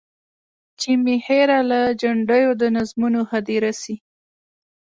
[0.79, 3.95] چي مي هېره له جنډیو د نظمونو هدیره سي.